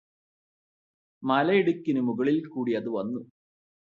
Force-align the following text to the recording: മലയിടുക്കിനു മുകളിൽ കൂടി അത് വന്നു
മലയിടുക്കിനു 1.23 2.01
മുകളിൽ 2.01 2.39
കൂടി 2.47 2.71
അത് 2.73 2.89
വന്നു 2.89 3.21